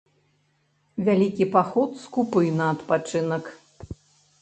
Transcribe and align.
Вялікі 1.09 1.45
паход 1.57 1.89
скупы 2.07 2.43
на 2.59 2.73
адпачынак. 2.77 3.43